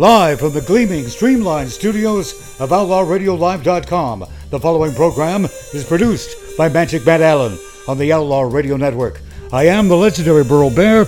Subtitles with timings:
[0.00, 7.04] Live from the gleaming, streamlined studios of OutlawRadioLive.com, the following program is produced by Magic
[7.04, 9.20] Matt Allen on the Outlaw Radio Network.
[9.52, 11.00] I am the legendary Burl Bear.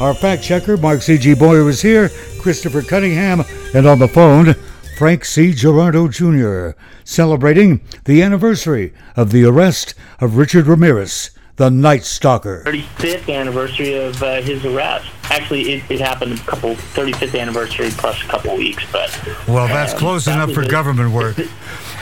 [0.00, 1.34] Our fact checker, Mark C.G.
[1.34, 2.08] Boyer, is here,
[2.40, 3.44] Christopher Cunningham,
[3.74, 4.54] and on the phone,
[4.96, 5.50] Frank C.
[5.50, 12.62] Girardot Jr., celebrating the anniversary of the arrest of Richard Ramirez, the Night Stalker.
[12.66, 15.08] 35th anniversary of uh, his arrest.
[15.30, 19.10] Actually, it, it happened a couple 35th anniversary plus a couple weeks, but
[19.48, 20.70] Well, that's um, close that enough for it.
[20.70, 21.36] government work.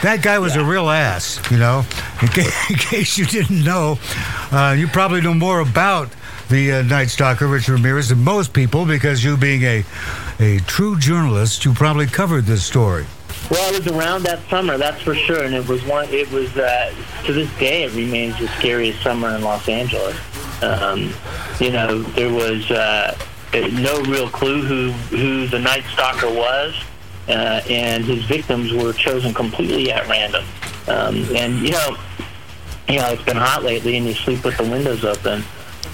[0.03, 1.79] That guy was a real ass, you know.
[2.21, 3.97] In, ca- in case you didn't know,
[4.51, 6.09] uh, you probably know more about
[6.49, 9.83] the uh, Night Stalker, Richard Ramirez, than most people because you being a,
[10.39, 13.05] a true journalist, you probably covered this story.
[13.51, 16.09] Well, it was around that summer, that's for sure, and it was one.
[16.09, 16.93] It was uh,
[17.25, 20.17] to this day, it remains the scariest summer in Los Angeles.
[20.63, 21.13] Um,
[21.59, 23.15] you know, there was uh,
[23.53, 26.73] no real clue who who the Night Stalker was,
[27.27, 30.43] uh, and his victims were chosen completely at random.
[30.87, 31.97] Um, and you know,
[32.89, 35.43] you know, it's been hot lately, and you sleep with the windows open.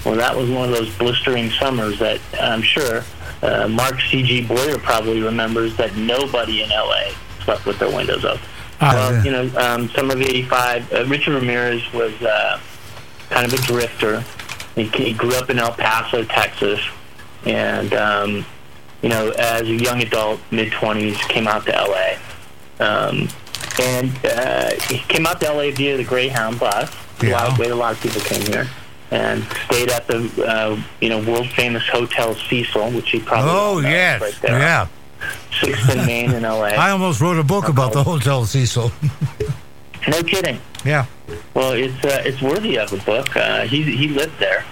[0.06, 3.04] Well, that was one of those blistering summers that I'm sure
[3.42, 4.46] uh, Mark C.G.
[4.46, 7.12] Boyer probably remembers that nobody in L.A.
[7.44, 8.40] slept with their windows open.
[8.80, 12.60] well, you know, um, summer of '85, uh, Richard Ramirez was uh,
[13.30, 14.24] kind of a drifter.
[14.74, 16.80] He, he grew up in El Paso, Texas,
[17.44, 18.46] and um,
[19.02, 22.18] you know, as a young adult, mid 20s, came out to L.A.
[22.82, 23.28] Um,
[23.80, 25.70] and uh, he came out to L.A.
[25.70, 26.90] via the Greyhound bus.
[27.20, 27.44] A Yeah.
[27.44, 28.66] lot, way a lot of people came here.
[29.10, 33.54] And stayed at the uh, you know world famous Hotel Cecil, which he probably Oh,
[33.74, 34.20] all yes.
[34.22, 34.86] right there, Yeah.
[35.60, 36.70] Sixth and Main in L.A.
[36.70, 38.90] I almost wrote a book about the Hotel Cecil.
[40.08, 40.58] no kidding.
[40.84, 41.06] yeah.
[41.54, 43.36] Well, it's uh, it's worthy of a book.
[43.36, 44.64] Uh, he he lived there.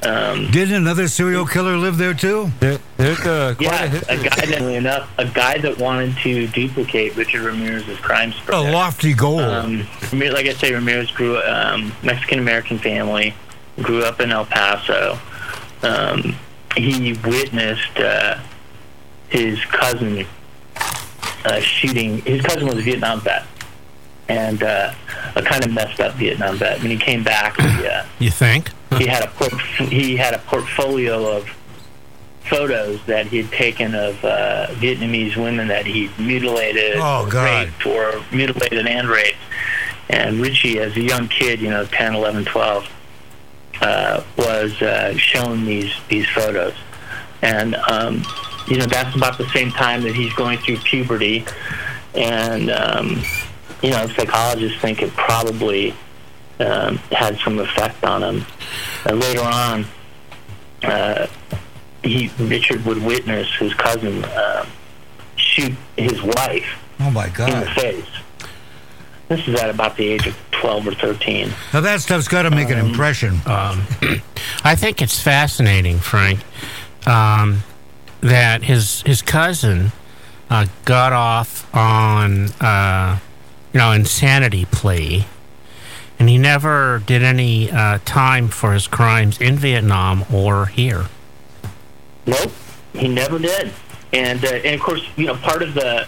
[0.00, 2.52] Um, Didn't another serial killer live there too?
[2.60, 6.46] There, there's a quite yeah, a a guy that enough, a guy that wanted to
[6.46, 8.54] duplicate Richard Ramirez's crime spree.
[8.54, 9.40] A lofty goal.
[9.40, 13.34] Um, like I say, Ramirez grew um, Mexican American family,
[13.82, 15.18] grew up in El Paso.
[15.82, 16.36] Um,
[16.76, 18.38] he witnessed uh,
[19.28, 20.26] his cousin
[21.44, 22.18] uh, shooting.
[22.22, 23.44] His cousin was a Vietnam vet,
[24.28, 24.92] and uh,
[25.36, 26.80] a kind of messed up Vietnam vet.
[26.80, 28.70] When he came back, he, uh, You think?
[28.96, 31.46] he had a he had a portfolio of
[32.48, 37.66] photos that he had taken of uh, Vietnamese women that he mutilated, Oh, or God.
[37.66, 39.36] raped, or mutilated and raped.
[40.08, 42.88] And Richie, as a young kid, you know, 10, 11, 12,
[43.82, 46.72] uh, was uh, shown these these photos,
[47.42, 48.22] and um,
[48.68, 51.44] you know that's about the same time that he's going through puberty,
[52.14, 53.22] and um,
[53.82, 55.94] you know psychologists think it probably
[56.60, 58.46] um, had some effect on him.
[59.06, 59.86] And later on,
[60.82, 61.26] uh,
[62.02, 64.66] he Richard would witness his cousin uh,
[65.36, 66.66] shoot his wife
[67.00, 67.48] oh my God.
[67.50, 67.74] in the God.
[67.74, 68.06] face.
[69.28, 71.50] This is at about the age of 12 or 13.
[71.74, 73.40] Now that stuff's got to make an impression.
[73.46, 73.86] Um,
[74.64, 76.40] I think it's fascinating, Frank,
[77.06, 77.62] um,
[78.20, 79.92] that his his cousin
[80.50, 83.18] uh, got off on uh,
[83.72, 85.26] you know insanity plea,
[86.18, 91.06] and he never did any uh, time for his crimes in Vietnam or here.
[92.26, 92.52] Nope,
[92.92, 93.72] he never did.
[94.12, 96.06] And uh, and of course, you know, part of the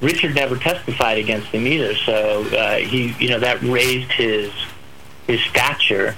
[0.00, 1.94] Richard never testified against him either.
[1.94, 4.52] So uh, he, you know, that raised his
[5.26, 6.16] his stature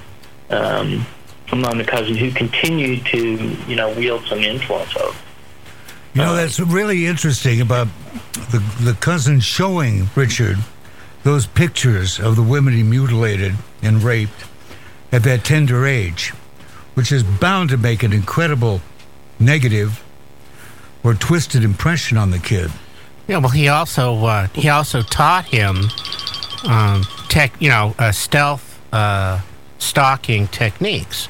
[0.50, 1.06] um,
[1.52, 5.16] among the cousins who continued to, you know, wield some influence over.
[6.14, 7.88] You know, that's really interesting about
[8.52, 10.58] the, the cousin showing Richard
[11.24, 14.44] those pictures of the women he mutilated and raped
[15.10, 16.30] at that tender age,
[16.94, 18.80] which is bound to make an incredible
[19.40, 20.04] negative
[21.02, 22.70] or twisted impression on the kid.
[23.26, 25.84] Yeah, well, he also uh, he also taught him
[26.64, 29.40] um, tech, you know, uh, stealth uh,
[29.78, 31.28] stalking techniques.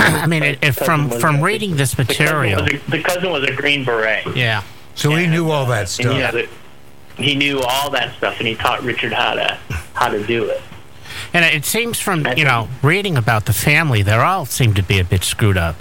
[0.00, 3.30] I mean, it, it, from from a- reading this the cousin material, a- The cousin
[3.30, 4.36] was a Green Beret.
[4.36, 4.62] yeah,
[4.94, 6.16] So he knew all that stuff.
[6.16, 6.48] yeah, the-
[7.16, 9.58] he knew all that stuff, and he taught Richard how to
[9.94, 10.62] how to do it.
[11.34, 14.98] and it seems from you know reading about the family, they all seem to be
[14.98, 15.76] a bit screwed up.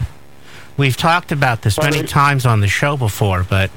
[0.77, 3.69] We've talked about this many times on the show before, but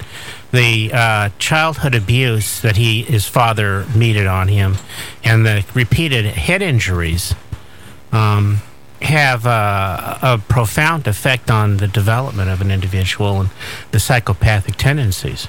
[0.53, 4.77] the uh, childhood abuse that he his father meted on him,
[5.25, 7.35] and the repeated head injuries,
[8.13, 8.61] um,
[9.03, 13.51] have uh, a profound effect on the development of an individual and
[13.91, 15.49] the psychopathic tendencies.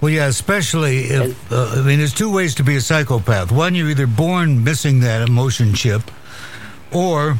[0.00, 3.50] Well, yeah, especially if, uh, I mean, there's two ways to be a psychopath.
[3.50, 6.10] One, you're either born missing that emotion chip,
[6.92, 7.38] or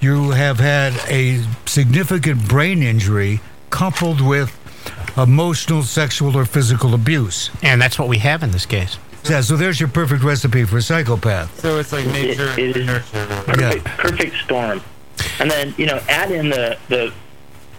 [0.00, 4.56] you have had a significant brain injury coupled with
[5.16, 7.50] emotional, sexual, or physical abuse.
[7.62, 8.98] And that's what we have in this case.
[9.28, 11.60] Yeah, so there's your perfect recipe for a psychopath.
[11.60, 13.26] So it's like nature it is- nurture.
[13.46, 14.80] perfect, perfect storm.
[15.38, 17.12] And then you know, add in the the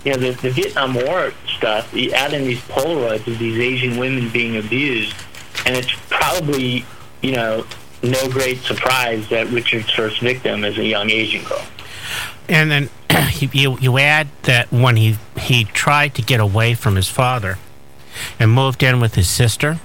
[0.05, 1.91] you know the, the Vietnam War stuff.
[1.93, 5.15] You add in these Polaroids of these Asian women being abused,
[5.65, 6.85] and it's probably
[7.21, 7.65] you know
[8.03, 11.63] no great surprise that Richard's first victim is a young Asian girl.
[12.49, 12.89] And then
[13.39, 17.59] you, you, you add that when he, he tried to get away from his father
[18.39, 19.79] and moved in with his sister,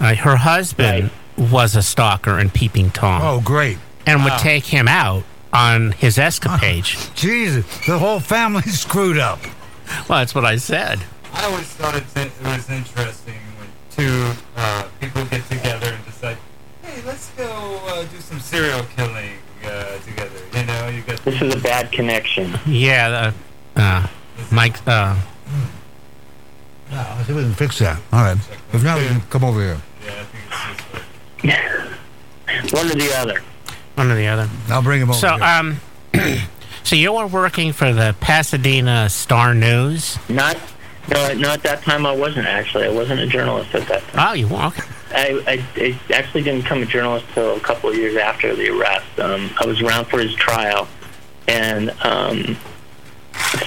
[0.00, 3.78] uh, her husband was a stalker and peeping Tom Oh, great.
[4.06, 7.10] and would take him out on his escapades.
[7.14, 9.40] Jesus, the whole family screwed up.
[10.08, 11.00] well, that's what I said.
[11.32, 16.36] I always thought it's, it was interesting when two uh, people get together and decide,
[16.82, 19.32] hey, let's go uh, do some serial killing
[19.64, 20.38] uh, together.
[20.54, 22.54] You know, you get This is a bad connection.
[22.66, 23.32] Yeah,
[23.76, 24.06] uh, uh,
[24.50, 24.76] Mike.
[26.90, 28.00] No, I think we can fix that.
[28.12, 28.36] All right.
[28.72, 29.80] If not, we can come over here.
[30.04, 30.44] yeah, I think
[32.64, 33.42] it's just like, One or the other.
[33.96, 34.48] one or the other.
[34.68, 35.44] I'll bring him over So, here.
[35.44, 35.80] um,
[36.84, 40.18] so you were working for the Pasadena Star News.
[40.28, 40.56] Not
[41.08, 41.50] no, no.
[41.50, 42.84] At that time, I wasn't actually.
[42.86, 44.28] I wasn't a journalist at that time.
[44.30, 44.82] Oh, you were okay.
[45.12, 48.70] I, I, I actually didn't become a journalist until a couple of years after the
[48.70, 49.20] arrest.
[49.20, 50.88] Um, I was around for his trial,
[51.46, 52.56] and um,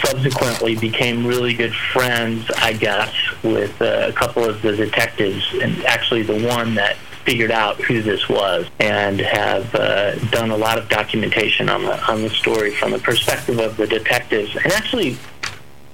[0.01, 3.13] subsequently became really good friends, I guess,
[3.43, 6.95] with uh, a couple of the detectives, and actually the one that
[7.25, 12.03] figured out who this was, and have uh, done a lot of documentation on the
[12.11, 15.17] on the story from the perspective of the detectives, and actually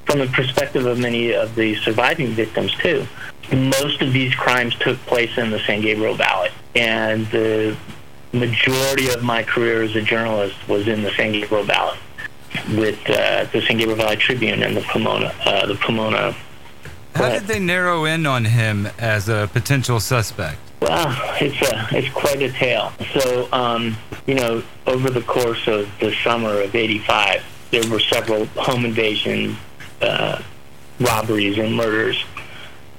[0.05, 3.05] from the perspective of many of the surviving victims too.
[3.51, 7.75] Most of these crimes took place in the San Gabriel Valley, and the
[8.33, 11.97] majority of my career as a journalist was in the San Gabriel Valley
[12.69, 16.35] with uh, the San Gabriel Valley Tribune and the Pomona, uh, the Pomona.
[17.13, 20.57] how did they narrow in on him as a potential suspect?
[20.81, 22.91] Well, it's a it's quite a tale.
[23.13, 23.97] So, um,
[24.27, 29.57] you know, over the course of the summer of '85, there were several home invasion,
[30.01, 30.41] uh,
[30.99, 32.23] robberies, and murders,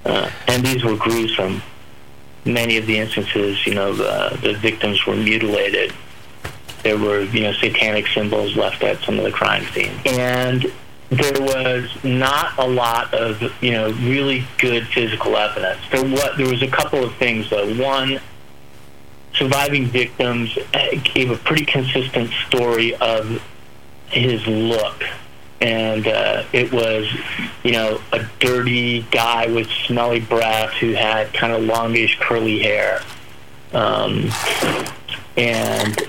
[0.04, 1.62] uh, and these were gruesome.
[2.44, 5.93] Many of the instances, you know, the, the victims were mutilated.
[6.87, 10.73] There were, you know, satanic symbols left at some of the crime scenes, and
[11.11, 15.81] there was not a lot of you know really good physical evidence.
[15.91, 17.75] There was there was a couple of things though.
[17.75, 18.21] One,
[19.35, 23.43] surviving victims uh, gave a pretty consistent story of
[24.06, 25.03] his look,
[25.61, 27.12] and uh, it was
[27.65, 33.00] you know a dirty guy with smelly breath who had kind of longish curly hair,
[33.73, 34.31] um,
[35.37, 36.00] and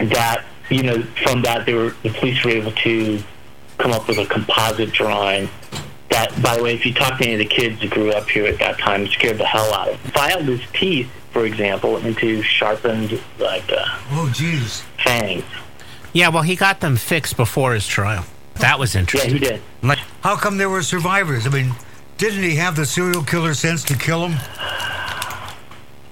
[0.00, 3.22] that you know from that they were the police were able to
[3.78, 5.48] come up with a composite drawing
[6.10, 8.28] that, by the way, if you talk to any of the kids who grew up
[8.30, 10.12] here at that time, it scared the hell out of them.
[10.12, 13.82] Filed his teeth, for example, into sharpened, like, uh,
[14.12, 14.82] oh, jeez.
[15.02, 15.42] fangs.
[16.12, 18.24] Yeah, well, he got them fixed before his trial.
[18.56, 19.60] That was interesting Yeah, interesting.
[19.60, 19.88] he did.
[19.88, 21.48] Like, how come there were survivors?
[21.48, 21.72] I mean,
[22.16, 24.38] didn't he have the serial killer sense to kill him?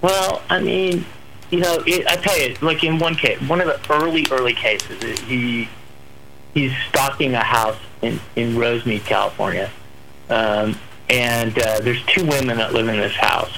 [0.00, 1.04] Well, I mean,
[1.52, 4.54] you know, it, I tell you, like in one case, one of the early, early
[4.54, 5.68] cases, it, he
[6.54, 9.70] he's stalking a house in in Rosemead, California,
[10.30, 10.76] um,
[11.10, 13.52] and uh, there's two women that live in this house.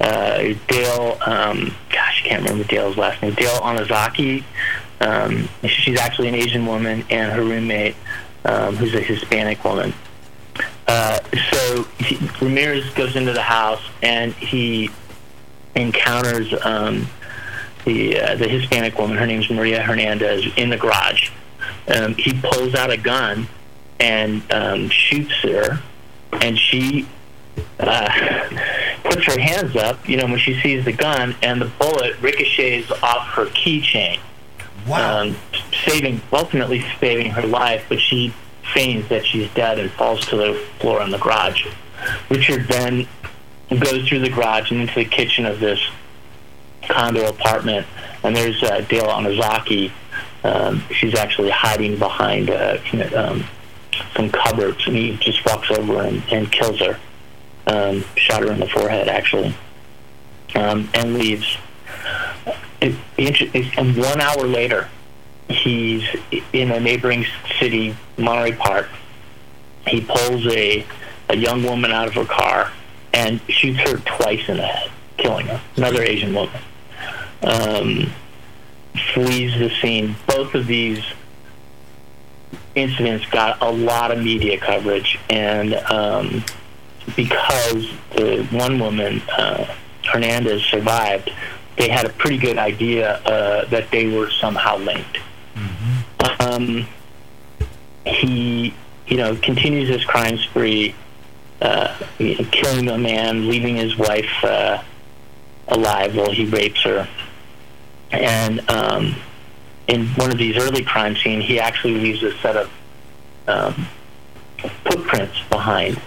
[0.00, 3.34] Uh, Dale, um, gosh, I can't remember Dale's last name.
[3.34, 4.44] Dale Okazaki.
[5.00, 7.96] Um, she's actually an Asian woman, and her roommate,
[8.44, 9.92] um, who's a Hispanic woman.
[10.86, 11.18] Uh,
[11.50, 14.90] so he, Ramirez goes into the house, and he
[15.74, 17.06] encounters um,
[17.84, 19.16] the uh, the Hispanic woman.
[19.16, 21.30] Her name's Maria Hernandez in the garage.
[21.88, 23.46] Um, he pulls out a gun
[23.98, 25.80] and um, shoots her,
[26.32, 27.06] and she
[27.78, 28.08] uh,
[29.04, 30.08] puts her hands up.
[30.08, 34.18] You know when she sees the gun, and the bullet ricochets off her keychain,
[34.86, 35.22] Wow.
[35.22, 35.36] um,
[35.84, 37.84] saving ultimately saving her life.
[37.88, 38.34] But she
[38.74, 41.66] feigns that she's dead and falls to the floor in the garage.
[42.30, 43.06] Richard then
[43.78, 45.80] goes through the garage and into the kitchen of this
[46.88, 47.86] condo apartment,
[48.22, 49.92] and there's uh, Dale Okazaki.
[50.42, 52.78] Um, she's actually hiding behind uh,
[53.14, 53.44] um,
[54.16, 56.98] some cupboards, and he just walks over and, and kills her.
[57.66, 59.54] Um, shot her in the forehead, actually,
[60.54, 61.56] um, and leaves.
[62.80, 64.88] It, it, and one hour later,
[65.48, 66.02] he's
[66.52, 67.26] in a neighboring
[67.58, 68.88] city, Monterey Park.
[69.86, 70.84] He pulls a,
[71.28, 72.72] a young woman out of her car
[73.12, 75.60] and shoots her twice in the head, killing her.
[75.76, 76.60] Another Asian woman.
[77.42, 78.12] Um,
[79.14, 80.16] flees the scene.
[80.26, 81.02] Both of these
[82.74, 86.44] incidents got a lot of media coverage, and um,
[87.16, 91.30] because the one woman, uh, Hernandez, survived,
[91.76, 95.18] they had a pretty good idea uh, that they were somehow linked.
[96.40, 96.86] Um,
[98.06, 98.74] he,
[99.06, 100.94] you know, continues his crime spree,
[101.60, 104.82] uh, killing a man, leaving his wife uh,
[105.68, 107.08] alive while he rapes her.
[108.12, 109.16] And um,
[109.86, 112.70] in one of these early crime scenes, he actually leaves a set of
[113.46, 113.86] um,
[114.84, 116.00] footprints behind.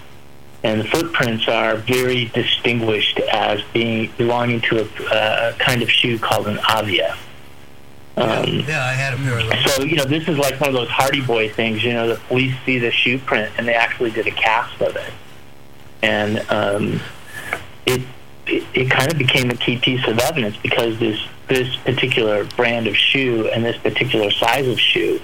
[0.64, 6.18] And the footprints are very distinguished as being belonging to a uh, kind of shoe
[6.18, 7.18] called an avia.
[8.16, 9.76] Um, yeah, I had of those.
[9.76, 11.84] so, you know, this is like one of those Hardy Boy things.
[11.84, 14.96] You know, the police see the shoe print and they actually did a cast of
[14.96, 15.12] it.
[16.04, 17.02] And um,
[17.86, 18.02] it,
[18.46, 22.88] it, it kind of became a key piece of evidence because this, this particular brand
[22.88, 25.20] of shoe and this particular size of shoe,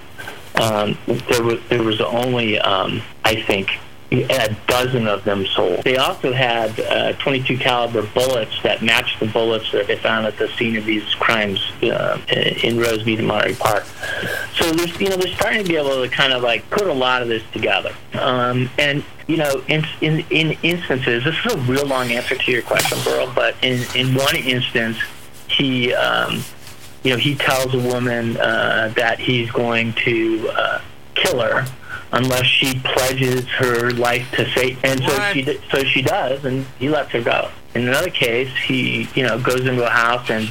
[0.55, 3.69] um, there, was, there was only, um, I think,
[4.11, 5.83] a dozen of them sold.
[5.83, 10.37] They also had uh, 22 caliber bullets that matched the bullets that they found at
[10.37, 13.85] the scene of these crimes uh, in Rosemead and Monterey Park.
[14.55, 16.93] So there's, you know, they're starting to be able to kind of like put a
[16.93, 17.93] lot of this together.
[18.13, 22.51] Um, and you know, in, in in instances, this is a real long answer to
[22.51, 23.31] your question, Burl.
[23.35, 24.97] But in in one instance,
[25.51, 25.93] he.
[25.93, 26.43] Um,
[27.03, 30.81] you know, he tells a woman uh, that he's going to uh,
[31.15, 31.65] kill her
[32.11, 34.77] unless she pledges her life to Satan.
[34.83, 35.33] And so What?
[35.33, 37.49] she so she does, and he lets her go.
[37.73, 40.49] In another case, he you know goes into a house and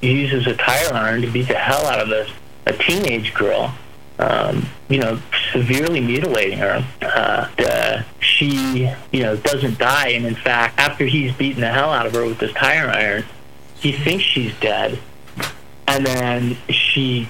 [0.00, 2.26] uses a tire iron to beat the hell out of a,
[2.66, 3.74] a teenage girl.
[4.18, 5.20] Um, you know,
[5.52, 6.86] severely mutilating her.
[7.02, 11.90] Uh, the, she, you know, doesn't die, and in fact, after he's beaten the hell
[11.90, 13.24] out of her with this tire iron,
[13.84, 14.98] he thinks she's dead,
[15.86, 17.28] and then she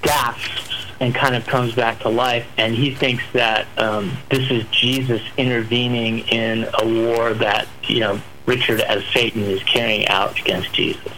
[0.00, 2.46] gasps and kind of comes back to life.
[2.56, 8.20] And he thinks that um, this is Jesus intervening in a war that you know
[8.46, 11.12] Richard as Satan is carrying out against Jesus.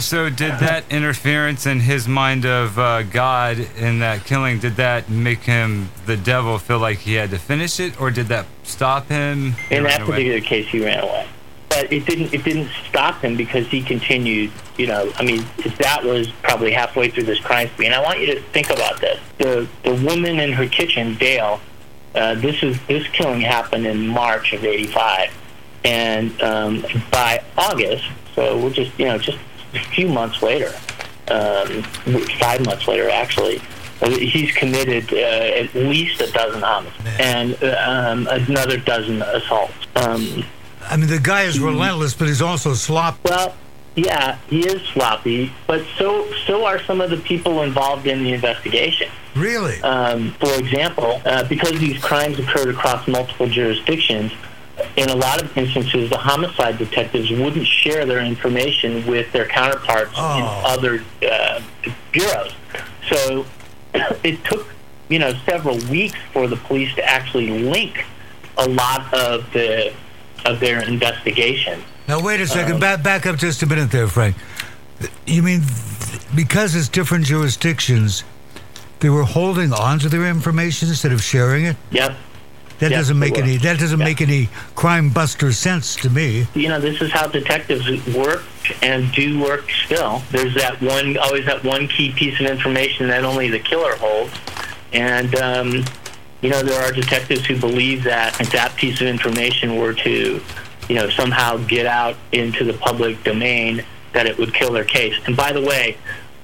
[0.00, 4.58] So did that interference in his mind of uh, God in that killing?
[4.58, 8.26] Did that make him the devil feel like he had to finish it, or did
[8.28, 9.52] that stop him?
[9.68, 10.10] He In that away?
[10.10, 11.26] particular case, he ran away.
[11.78, 12.34] But it didn't.
[12.34, 14.50] It didn't stop him because he continued.
[14.76, 15.44] You know, I mean,
[15.78, 17.86] that was probably halfway through this crime spree.
[17.86, 21.60] And I want you to think about this: the the woman in her kitchen, Dale.
[22.14, 25.30] Uh, this is this killing happened in March of '85,
[25.84, 28.04] and um, by August,
[28.34, 29.38] so we're just you know just
[29.74, 30.72] a few months later,
[31.28, 31.82] um,
[32.40, 33.60] five months later actually,
[34.02, 39.86] uh, he's committed uh, at least a dozen homicides and uh, um, another dozen assaults.
[39.94, 40.44] Um,
[40.90, 43.18] I mean, the guy is relentless, but he's also sloppy.
[43.24, 43.54] well,
[43.94, 48.32] yeah, he is sloppy, but so so are some of the people involved in the
[48.32, 49.08] investigation.
[49.34, 49.80] Really?
[49.82, 54.32] Um, for example, uh, because these crimes occurred across multiple jurisdictions,
[54.96, 60.12] in a lot of instances, the homicide detectives wouldn't share their information with their counterparts
[60.16, 60.38] Oh.
[60.38, 60.44] in
[60.78, 61.60] other uh,
[62.12, 62.52] bureaus.
[63.10, 63.44] So
[64.22, 64.66] it took,
[65.08, 68.04] you know, several weeks for the police to actually link
[68.56, 69.92] a lot of the
[70.44, 71.82] of their investigation.
[72.06, 72.74] Now, wait a second.
[72.74, 74.36] Um, back, back up just a minute there, Frank.
[75.26, 75.62] You mean
[76.34, 78.24] because it's different jurisdictions,
[79.00, 81.76] they were holding on to their information instead of sharing it?
[81.90, 82.16] Yep.
[82.80, 83.56] That Yeah, doesn't make any.
[83.56, 84.04] That doesn't Yeah.
[84.04, 86.46] make any crime buster sense to me.
[86.54, 88.44] you know, this is how detectives work
[88.82, 90.22] and do work still.
[90.30, 94.32] There's that one, always that one key piece of information that only the killer holds.
[94.92, 95.84] And, um,
[96.40, 100.40] you know, there are detectives who believe that if that piece of information were to,
[100.88, 105.14] you know, somehow get out into the public domain, that it would kill their case.
[105.26, 105.96] And by the way,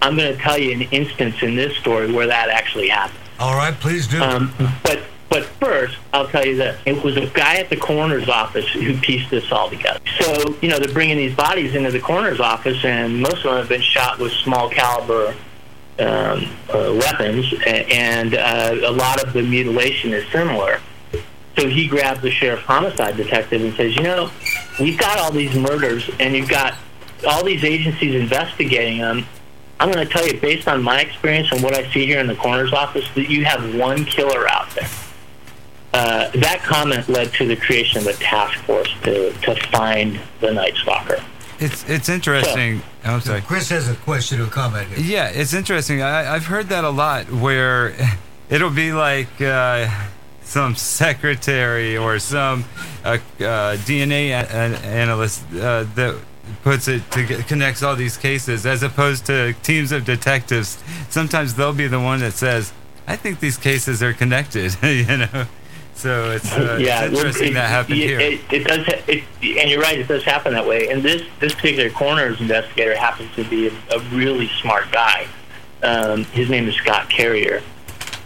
[0.03, 3.19] I'm going to tell you an instance in this story where that actually happened.
[3.39, 4.23] All right, please do.
[4.23, 8.29] Um, but but first, I'll tell you this: it was a guy at the coroner's
[8.29, 9.99] office who pieced this all together.
[10.21, 13.57] So you know they're bringing these bodies into the coroner's office, and most of them
[13.57, 15.35] have been shot with small caliber
[15.99, 20.81] um, uh, weapons, and uh, a lot of the mutilation is similar.
[21.57, 24.31] So he grabs the sheriff's homicide detective and says, "You know,
[24.81, 26.75] we've got all these murders, and you've got
[27.27, 29.25] all these agencies investigating them.
[29.79, 32.27] I'm going to tell you, based on my experience and what I see here in
[32.27, 34.89] the coroner's office, that you have one killer out there."
[35.93, 40.51] Uh, that comment led to the creation of a task force to, to find the
[40.51, 41.23] Night Stalker.
[41.61, 42.83] It's it's interesting.
[43.05, 43.41] I'm sorry.
[43.43, 44.89] Chris has a question or comment.
[44.89, 45.05] Here.
[45.05, 46.03] Yeah, it's interesting.
[46.03, 47.95] I, I've heard that a lot where
[48.51, 49.89] it'll be like uh,
[50.43, 52.65] some secretary or some
[53.05, 56.21] uh, uh, DNA an- analyst uh, that
[56.63, 60.83] puts it to connects all these cases as opposed to teams of detectives.
[61.09, 62.73] Sometimes they'll be the one that says,
[63.07, 64.77] I think these cases are connected.
[64.83, 65.47] you know,
[66.05, 68.21] so it's, uh, yeah, it's interesting it, that happened it, here.
[68.21, 69.25] It, it does, it,
[69.59, 69.99] and you're right.
[69.99, 70.89] It does happen that way.
[70.89, 75.27] And this this particular coroner's investigator happens to be a, a really smart guy.
[75.83, 77.63] Um, his name is Scott Carrier,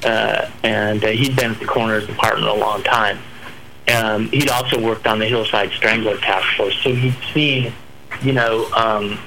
[0.04, 3.20] uh, and uh, he'd been at the coroner's department a long time.
[3.94, 7.72] Um, he'd also worked on the Hillside Strangler Task Force, so he'd seen,
[8.22, 9.20] you know, um,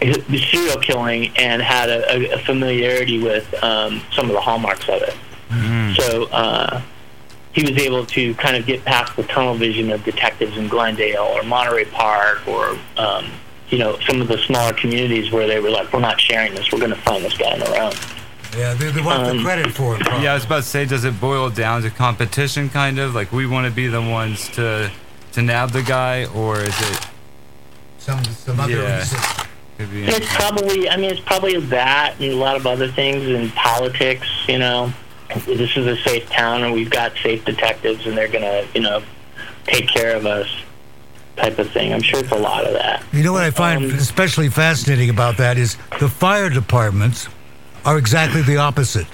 [0.00, 5.00] the serial killing and had a, a familiarity with um, some of the hallmarks of
[5.00, 5.14] it.
[5.96, 6.82] So uh,
[7.56, 11.22] he was able to kind of get past the tunnel vision of detectives in Glendale
[11.22, 13.24] or Monterey Park or um,
[13.70, 16.70] you know some of the smaller communities where they were like, we're not sharing this.
[16.70, 17.92] We're going to find this guy on our own.
[18.56, 20.02] Yeah, they, they want the Um, credit for it.
[20.02, 20.24] probably.
[20.24, 23.14] Yeah, I was about to say, does it boil down to competition, kind of?
[23.14, 24.90] Like we want to be the ones to
[25.32, 27.06] to nab the guy, or is it?
[27.98, 28.98] Some, some other Yeah.
[28.98, 29.18] reason.
[29.78, 34.26] It's probably, I mean, it's probably that and a lot of other things in politics.
[34.46, 34.92] You know,
[35.46, 38.80] this is a safe town and we've got safe detectives and they're going to, you
[38.80, 39.02] know,
[39.64, 40.48] take care of us,
[41.36, 41.92] type of thing.
[41.92, 43.02] I'm sure it's a lot of that.
[43.12, 47.28] You know what I find Um, especially fascinating about that is the fire departments
[47.84, 49.06] are exactly the opposite.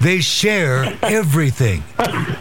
[0.00, 1.84] They share everything.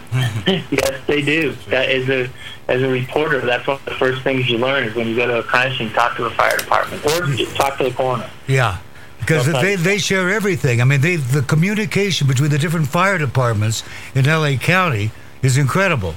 [0.47, 1.55] Yes, they do.
[1.67, 2.27] That is a
[2.69, 5.25] as a reporter, that's one of the first things you learn is when you go
[5.25, 8.29] to a crime scene, talk to the fire department or just talk to the coroner.
[8.47, 8.77] Yeah.
[9.19, 9.61] Because Okay.
[9.61, 10.81] they, they share everything.
[10.81, 13.83] I mean, they the communication between the different fire departments
[14.15, 15.11] in LA County
[15.41, 16.15] is incredible,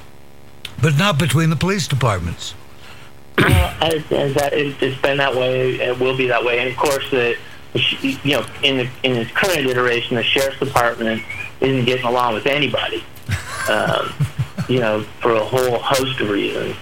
[0.81, 2.55] but not between the police departments.
[3.37, 6.77] As, as that it, it's been that way, it will be that way, and of
[6.77, 7.35] course, the,
[7.73, 7.81] the
[8.23, 11.21] you know in the in its current iteration, the sheriff's department
[11.59, 13.03] isn't getting along with anybody.
[13.69, 14.13] Um,
[14.69, 16.75] you know, for a whole host of reasons.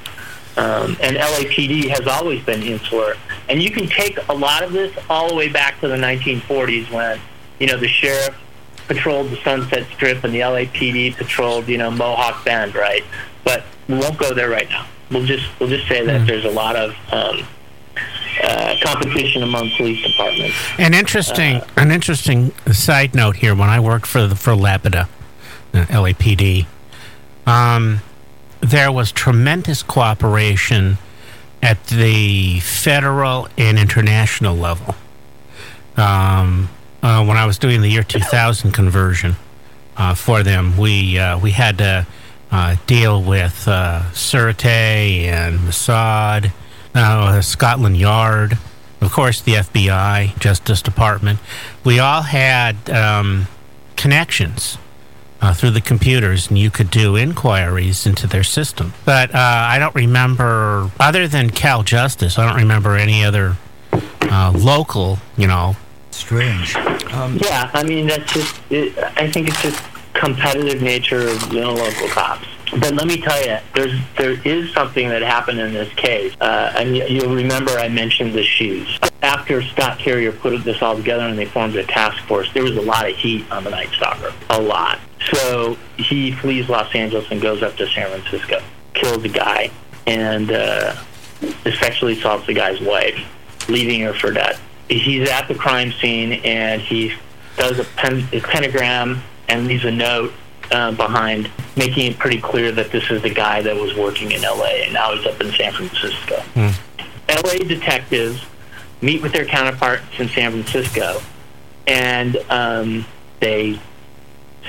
[0.57, 3.15] Um, and LAPD has always been insular.
[3.51, 6.89] And you can take a lot of this all the way back to the 1940s
[6.89, 7.19] when,
[7.59, 8.33] you know, the sheriff
[8.87, 13.03] patrolled the Sunset Strip and the LAPD patrolled, you know, Mohawk Bend, right?
[13.43, 14.87] But we won't go there right now.
[15.11, 17.45] We'll just we'll just say that there's a lot of um,
[18.41, 20.55] uh, competition among police departments.
[20.79, 23.53] An interesting, an interesting side note here.
[23.53, 25.09] When I worked for the, for Lapida,
[25.73, 26.67] uh, LAPD,
[27.45, 27.99] um,
[28.61, 30.97] there was tremendous cooperation
[31.61, 34.95] at the federal and international level.
[35.97, 36.69] Um,
[37.03, 39.35] uh, when I was doing the year 2000 conversion
[39.97, 42.07] uh, for them, we uh, we had to
[42.51, 46.51] uh, deal with uh, and Mossad,
[46.93, 48.57] uh, Scotland Yard,
[48.99, 51.39] of course, the FBI, Justice Department.
[51.83, 53.47] We all had um,
[53.95, 54.77] connections
[55.41, 58.93] uh, through the computers, and you could do inquiries into their system.
[59.05, 63.57] But uh, I don't remember, other than Cal Justice, I don't remember any other
[64.21, 65.75] uh, local, you know.
[66.11, 66.75] Strange.
[66.75, 68.61] Yeah, I mean that's just.
[68.69, 72.47] It, I think it's just competitive nature of you know local cops.
[72.79, 76.73] But let me tell you, there's there is something that happened in this case, uh,
[76.75, 78.99] and you, you'll remember I mentioned the shoes.
[79.21, 82.77] After Scott Carrier put this all together and they formed a task force, there was
[82.77, 84.99] a lot of heat on the Night Stalker, a lot.
[85.29, 88.61] So he flees Los Angeles and goes up to San Francisco,
[88.93, 89.69] kills a guy,
[90.07, 90.95] and uh,
[91.79, 93.19] sexually assaults the guy's wife,
[93.69, 94.57] leaving her for dead.
[94.89, 97.13] He's at the crime scene and he
[97.55, 100.33] does a, pen, a pentagram and leaves a note
[100.71, 104.43] uh, behind, making it pretty clear that this is the guy that was working in
[104.43, 104.83] L.A.
[104.85, 106.43] and now he's up in San Francisco.
[107.29, 107.59] L.A.
[107.59, 108.43] detectives
[109.01, 111.21] meet with their counterparts in San Francisco,
[111.87, 113.05] and um,
[113.39, 113.79] they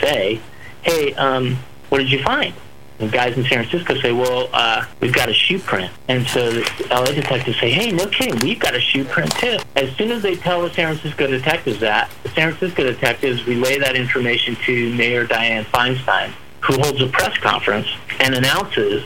[0.00, 0.40] say,
[0.82, 2.54] "Hey, um, what did you find?"
[2.98, 6.50] And guys in San Francisco say, "Well, uh, we've got a shoe print." And so
[6.50, 10.10] the LA detectives say, "Hey, no kidding, we've got a shoe print too." As soon
[10.10, 14.56] as they tell the San Francisco detectives that, the San Francisco detectives relay that information
[14.66, 17.88] to Mayor Diane Feinstein, who holds a press conference
[18.20, 19.04] and announces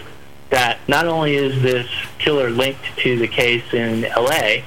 [0.51, 4.63] that not only is this killer linked to the case in LA,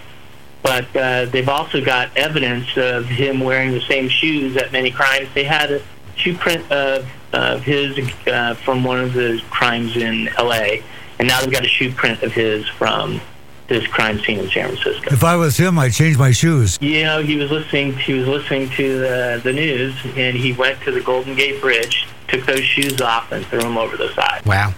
[0.61, 5.29] but uh, they've also got evidence of him wearing the same shoes at many crimes.
[5.33, 5.81] They had
[6.19, 10.83] a shoe print of, of his uh, from one of the crimes in L.A.,
[11.17, 13.19] and now they've got a shoe print of his from
[13.67, 15.13] this crime scene in San Francisco.
[15.13, 16.77] If I was him, I'd change my shoes.
[16.81, 17.93] You know, he was listening.
[17.97, 22.07] He was listening to the the news, and he went to the Golden Gate Bridge,
[22.27, 24.45] took those shoes off, and threw them over the side.
[24.45, 24.73] Wow.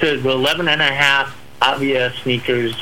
[0.00, 2.76] So the 11 and a half Avia sneakers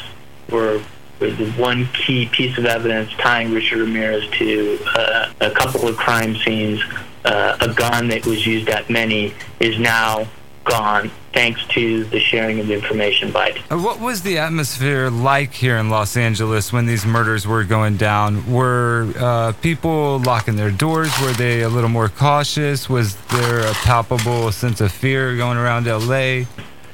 [0.51, 0.83] were,
[1.19, 5.97] were the one key piece of evidence tying Richard Ramirez to uh, a couple of
[5.97, 6.83] crime scenes.
[7.25, 10.27] Uh, a gun that was used at many is now
[10.65, 13.51] gone thanks to the sharing of information by.
[13.71, 17.97] Uh, What was the atmosphere like here in Los Angeles when these murders were going
[17.97, 18.51] down?
[18.51, 21.11] Were uh, people locking their doors?
[21.21, 22.89] Were they a little more cautious?
[22.89, 26.45] Was there a palpable sense of fear going around LA?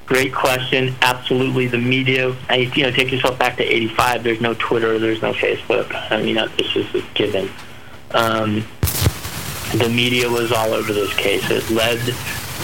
[0.06, 0.94] Great question.
[1.02, 2.34] Absolutely, the media.
[2.48, 4.24] I, you know, take yourself back to '85.
[4.24, 4.98] There's no Twitter.
[4.98, 5.88] There's no Facebook.
[6.10, 7.48] I mean, this is a given.
[8.12, 8.64] Um,
[9.74, 11.48] the media was all over this case.
[11.50, 11.98] It led,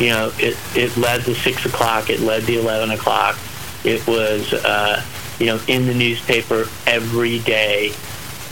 [0.00, 2.10] you know, it it led the six o'clock.
[2.10, 3.38] It led the eleven o'clock.
[3.84, 5.04] It was, uh,
[5.38, 7.92] you know, in the newspaper every day.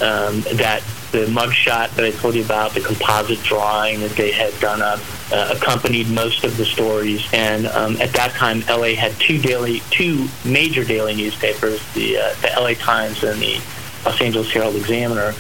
[0.01, 0.83] Um, that
[1.15, 4.99] the mugshot that I told you about, the composite drawing that they had done up,
[5.33, 7.25] uh, accompanied most of the stories.
[7.33, 12.35] And um, at that time, LA had two daily, two major daily newspapers: the uh,
[12.43, 13.61] the LA Times and the
[14.05, 15.35] Los Angeles Herald Examiner.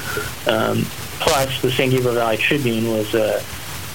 [0.46, 0.86] Um,
[1.20, 3.42] plus, the San Gabriel Valley Tribune was a,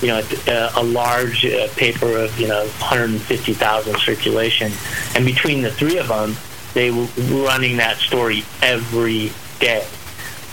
[0.01, 4.71] you know, a, a large uh, paper of you know 150,000 circulation,
[5.15, 6.35] and between the three of them,
[6.73, 9.85] they were running that story every day.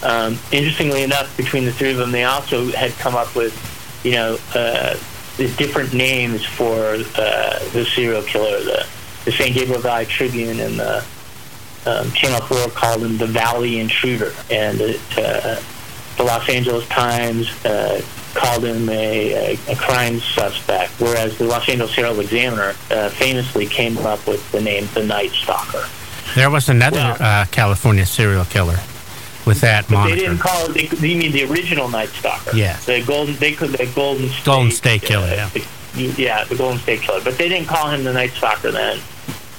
[0.02, 3.54] Um, interestingly enough, between the three of them, they also had come up with,
[4.04, 4.96] you know, uh,
[5.36, 8.62] the different names for uh, the serial killer.
[8.62, 8.86] The,
[9.24, 11.04] the San Gabriel Valley Tribune and the
[11.86, 15.60] um, Channel 4 called him the Valley Intruder, and it, uh,
[16.16, 18.00] the Los Angeles Times uh,
[18.34, 23.66] called him a, a, a crime suspect, whereas the Los Angeles Herald Examiner uh, famously
[23.66, 25.84] came up with the name the Night Stalker.
[26.34, 28.78] There was another Well- uh, California serial killer
[29.46, 30.14] with that But moniker.
[30.16, 30.74] they didn't call it.
[31.00, 32.54] They, you mean the original Night Stalker?
[32.56, 32.76] Yeah.
[32.80, 33.36] The golden.
[33.36, 34.44] They could the Golden State.
[34.44, 35.48] Golden State Killer, yeah.
[35.50, 35.64] the-
[36.18, 37.20] yeah, the Golden State Killer.
[37.24, 38.98] But they didn't call him the Night Stalker then.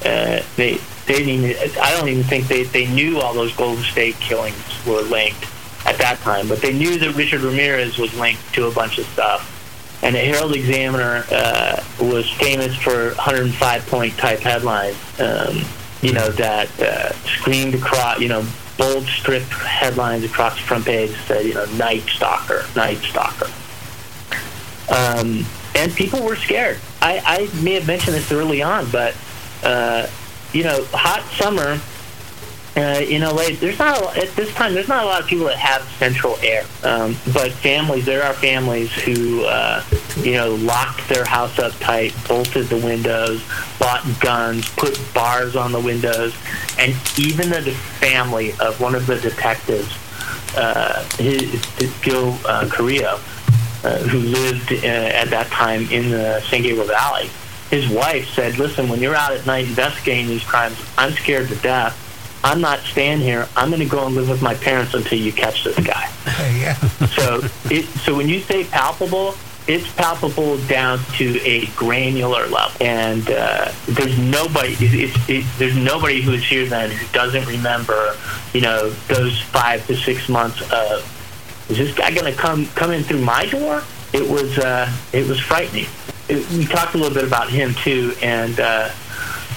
[0.06, 1.30] Uh, they they didn't.
[1.30, 5.46] Even, I don't even think they they knew all those Golden State killings were linked
[5.88, 6.48] at that time.
[6.48, 9.54] But they knew that Richard Ramirez was linked to a bunch of stuff.
[10.04, 14.98] And the Herald Examiner uh, was famous for 105 point type headlines.
[15.20, 15.64] Um,
[16.04, 18.20] you know that uh, screamed across.
[18.20, 18.46] You know
[18.78, 23.50] bold strip headlines across the front page said, you know, Night Stalker, Night Stalker.
[24.90, 25.46] Um,
[25.76, 26.78] and people were scared.
[27.02, 29.16] I, I may have mentioned this early on, but,
[29.64, 30.08] uh,
[30.54, 31.80] you know, hot summer
[32.78, 34.76] uh, in LA, there's not lot- at this time.
[34.76, 38.06] There's not a lot of people that have central air, um, but families.
[38.06, 39.84] There are families who, uh,
[40.18, 43.44] you know, locked their house up tight, bolted the windows,
[43.80, 46.36] bought guns, put bars on the windows,
[46.78, 47.64] and even the
[48.00, 49.98] family of one of the detectives,
[50.56, 53.20] uh, his, his Joe uh, Carrillo,
[53.84, 57.30] uh, who lived uh, at that time in the San Gabriel Valley.
[57.72, 61.56] His wife said, "Listen, when you're out at night investigating these crimes, I'm scared to
[61.56, 62.04] death."
[62.44, 63.48] I'm not staying here.
[63.56, 66.10] I'm going to go and live with my parents until you catch this guy.
[66.56, 66.78] yeah.
[67.18, 69.34] So, it, so when you say palpable,
[69.68, 74.74] it's palpable down to a granular level, and uh, there's nobody.
[74.74, 78.16] It, it, it, there's nobody who is here then who doesn't remember,
[78.54, 81.14] you know, those five to six months of
[81.70, 83.84] is this guy going to come come in through my door?
[84.14, 85.88] It was uh, it was frightening.
[86.30, 88.60] It, we talked a little bit about him too, and.
[88.60, 88.90] Uh,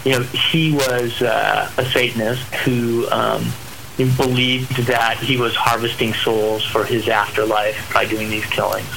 [0.05, 3.53] you know, he was uh, a Satanist who um,
[3.97, 8.89] believed that he was harvesting souls for his afterlife by doing these killings.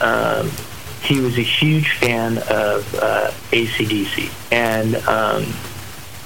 [0.00, 0.50] Um,
[1.02, 4.30] he was a huge fan of uh, ACDC.
[4.52, 5.44] And um,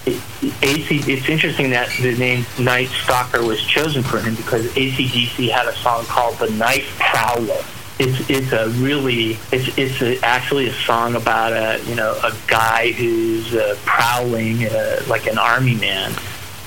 [0.04, 0.20] it,
[0.62, 5.68] AC, it's interesting that the name Night Stalker was chosen for him because ACDC had
[5.68, 7.62] a song called The Night Prowler
[8.02, 12.32] it's it's a really it's it's a, actually a song about a you know a
[12.46, 16.12] guy who's uh, prowling uh, like an army man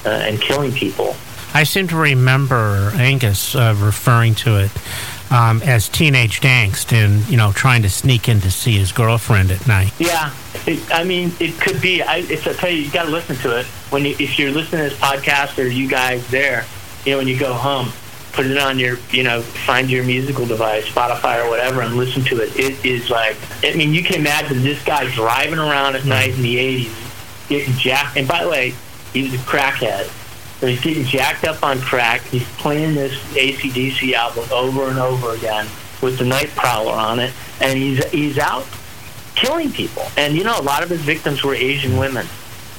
[0.05, 1.15] uh, and killing people.
[1.53, 4.71] I seem to remember Angus uh, referring to it
[5.31, 9.51] um, as teenage angst and, you know, trying to sneak in to see his girlfriend
[9.51, 9.93] at night.
[9.99, 10.33] Yeah,
[10.67, 12.01] it, I mean it could be.
[12.01, 14.51] I, it's I tell you, you got to listen to it when you, if you're
[14.51, 16.65] listening to this podcast or you guys there.
[17.05, 17.91] You know, when you go home,
[18.35, 22.23] put it on your, you know, find your musical device, Spotify or whatever, and listen
[22.25, 22.55] to it.
[22.57, 26.41] It is like, I mean, you can imagine this guy driving around at night in
[26.41, 28.17] the 80s, getting jacked.
[28.17, 28.73] And by the way,
[29.13, 30.11] he was a crackhead.
[30.59, 32.21] So he's getting jacked up on crack.
[32.21, 35.67] He's playing this ACDC album over and over again
[36.01, 38.65] with the Night Prowler on it, and he's he's out
[39.35, 40.03] killing people.
[40.17, 42.25] And you know, a lot of his victims were Asian women.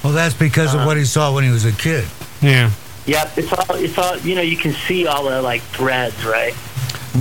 [0.03, 2.07] Well, that's because of what he saw when he was a kid.
[2.41, 2.71] Yeah.
[3.07, 4.41] Yep, it's all it's all you know.
[4.41, 6.53] You can see all the like threads, right?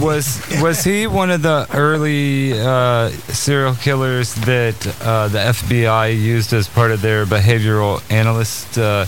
[0.01, 6.53] Was was he one of the early uh, serial killers that uh, the FBI used
[6.53, 9.07] as part of their behavioral analyst uh,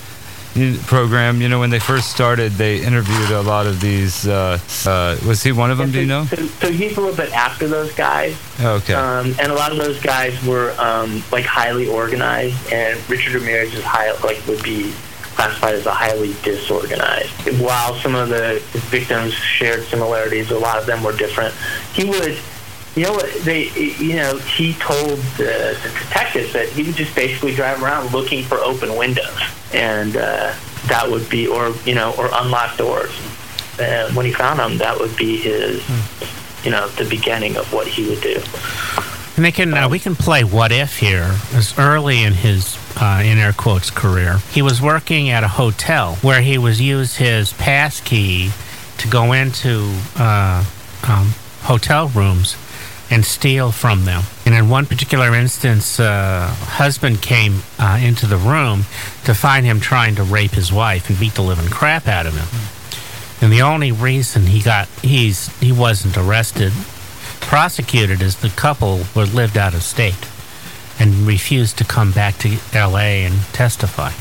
[0.86, 4.26] program, you know, when they first started, they interviewed a lot of these.
[4.26, 5.90] Uh, uh, was he one of them?
[5.90, 6.24] do you know?
[6.24, 8.36] So, so, he's a little bit after those guys.
[8.60, 8.94] Okay.
[8.94, 13.74] Um, and a lot of those guys were um, like highly organized, and Richard Ramirez
[13.74, 14.92] is high, like would be
[15.38, 17.30] classified as a highly disorganized.
[17.60, 21.54] While some of the victims shared similarities, a lot of them were different.
[21.92, 22.36] He would
[22.96, 27.14] you know what they you know he told the, the detectives that he would just
[27.14, 29.38] basically drive around looking for open windows
[29.72, 30.52] and uh,
[30.88, 33.14] that would be or you know or unlocked doors
[33.78, 35.86] and when he found them that would be his
[36.64, 38.40] you know the beginning of what he would do
[39.38, 43.22] and they can uh, we can play what if here as early in his uh,
[43.24, 47.52] in air quotes career he was working at a hotel where he was used his
[47.54, 48.50] pass key
[48.98, 50.64] to go into uh,
[51.08, 52.56] um, hotel rooms
[53.10, 54.22] and steal from them.
[54.44, 58.80] And in one particular instance, uh, husband came uh, into the room
[59.24, 62.34] to find him trying to rape his wife and beat the living crap out of
[62.34, 62.48] him.
[63.40, 66.72] And the only reason he got he's he wasn't arrested,
[67.48, 70.28] prosecuted, is the couple were lived out of state
[71.00, 73.24] and refused to come back to L.A.
[73.24, 74.12] and testify.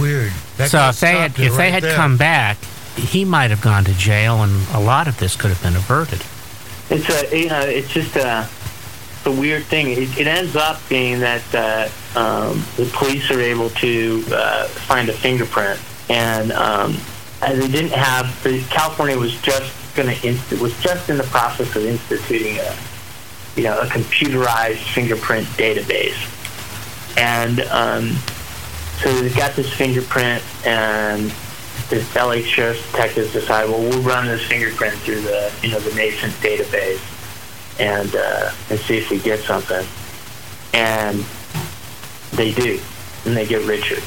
[0.00, 0.32] Weird.
[0.56, 1.96] That so if they had if right they had there.
[1.96, 2.58] come back,
[2.96, 6.20] he might have gone to jail, and a lot of this could have been averted
[6.90, 8.48] it's a you know it's just a,
[9.26, 9.90] a weird thing.
[9.90, 15.08] It, it ends up being that uh, um, the police are able to uh, find
[15.08, 16.96] a fingerprint, and um,
[17.40, 18.42] they didn't have.
[18.42, 22.76] The, California was just going to inst- was just in the process of instituting a
[23.56, 26.18] you know a computerized fingerprint database,
[27.16, 28.16] and um,
[29.02, 31.32] so they got this fingerprint and
[31.88, 35.94] the LA Sheriff's detectives decide, well, we'll run this fingerprint through the, you know, the
[35.94, 37.00] nascent database
[37.80, 39.86] and uh, and see if we get something.
[40.72, 41.24] And
[42.32, 42.78] they do,
[43.24, 44.02] and they get Richard,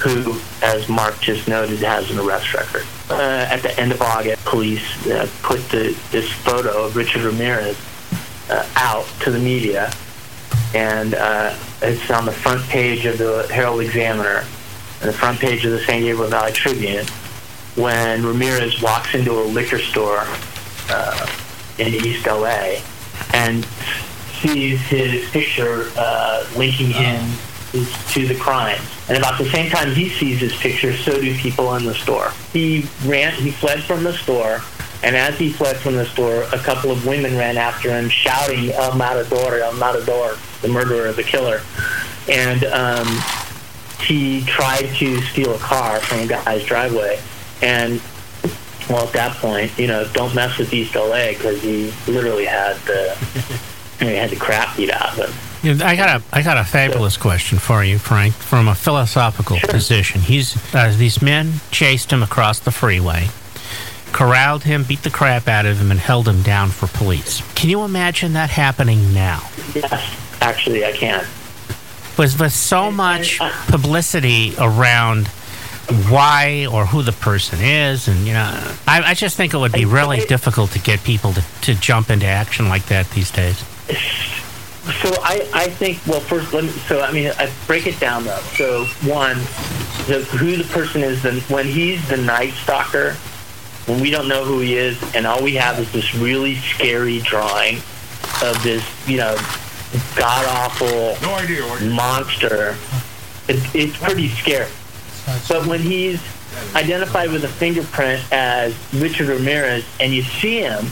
[0.00, 2.84] who, as Mark just noted, has an arrest record.
[3.10, 7.76] Uh, at the end of August, police uh, put the, this photo of Richard Ramirez
[8.50, 9.92] uh, out to the media,
[10.74, 14.44] and uh, it's on the front page of the Herald Examiner
[15.00, 17.06] and the front page of the San Gabriel Valley Tribune
[17.76, 20.24] when Ramirez walks into a liquor store
[20.90, 21.26] uh,
[21.78, 22.80] in East LA
[23.32, 23.64] and
[24.40, 27.30] sees his picture uh, linking him
[28.08, 28.80] to the crime.
[29.08, 32.30] And about the same time he sees his picture, so do people in the store.
[32.52, 34.60] He ran, he fled from the store,
[35.02, 38.70] and as he fled from the store, a couple of women ran after him, shouting
[38.72, 41.62] "El Matador, El Matador," the murderer, the killer.
[42.28, 43.06] And um,
[44.00, 47.18] he tried to steal a car from a guy's driveway,
[47.62, 48.02] and
[48.90, 52.76] well, at that point, you know, don't mess with East LA because he literally had
[52.78, 53.16] the
[54.00, 55.47] he had the crap beat out of him.
[55.68, 60.20] I got a I got a fabulous question for you, Frank, from a philosophical position.
[60.20, 63.28] He's uh, these men chased him across the freeway,
[64.12, 67.42] corralled him, beat the crap out of him, and held him down for police.
[67.54, 69.48] Can you imagine that happening now?
[69.74, 71.26] Yes, actually, I can
[72.18, 75.28] was with so much publicity around
[76.08, 78.50] why or who the person is and you know
[78.86, 82.10] I, I just think it would be really difficult to get people to, to jump
[82.10, 83.64] into action like that these days
[85.02, 88.24] so I, I think well first let me so I mean I break it down
[88.24, 89.36] though so one
[90.06, 93.12] the, who the person is then when he's the night stalker
[93.86, 97.20] when we don't know who he is and all we have is this really scary
[97.20, 97.76] drawing
[98.42, 99.36] of this you know
[100.16, 101.58] god awful no idea
[101.90, 102.76] monster.
[103.48, 104.70] It, it's pretty scary.
[105.48, 106.20] But when he's
[106.74, 110.86] identified with a fingerprint as Richard Ramirez, and you see him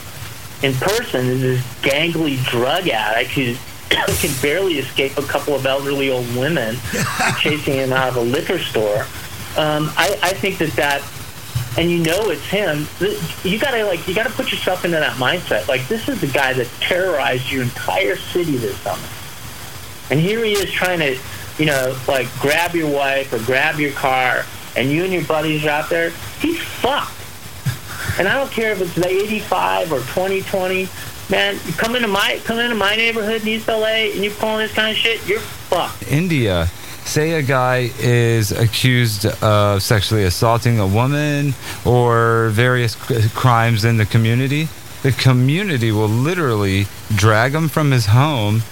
[0.62, 3.54] in person as this gangly drug addict who
[3.90, 6.76] can barely escape a couple of elderly old women
[7.38, 9.02] chasing him out of a liquor store,
[9.56, 11.02] um, I, I think that that
[11.78, 12.86] and you know it's him,
[13.44, 15.68] you gotta like you gotta put yourself into that mindset.
[15.68, 19.06] Like this is the guy that terrorized your entire city this summer,
[20.10, 21.18] and here he is trying to,
[21.58, 25.64] you know, like grab your wife or grab your car, and you and your buddies
[25.66, 26.10] are out there.
[26.40, 27.12] He's fucked.
[28.18, 30.88] And I don't care if it's the 85 or 2020.
[31.28, 34.58] Man, you come into my come into my neighborhood in East LA and you're pulling
[34.58, 36.06] this kind of shit, you're fucked.
[36.10, 36.68] India
[37.06, 42.96] say a guy is accused of sexually assaulting a woman or various
[43.34, 44.68] crimes in the community,
[45.02, 48.62] the community will literally drag him from his home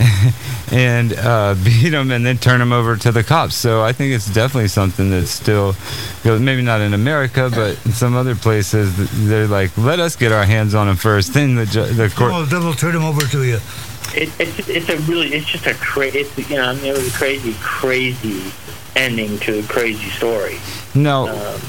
[0.72, 3.54] and uh, beat him and then turn him over to the cops.
[3.54, 5.74] So I think it's definitely something that's still,
[6.24, 10.44] maybe not in America, but in some other places, they're like, let us get our
[10.44, 11.34] hands on him first.
[11.40, 12.32] Then the, the court.
[12.34, 13.60] Oh, then we'll turn him over to you
[14.14, 17.14] it, it's it's a really it's just a crazy you know I mean, it was
[17.14, 18.52] a crazy crazy
[18.96, 20.56] ending to a crazy story.
[20.94, 21.60] No, Um,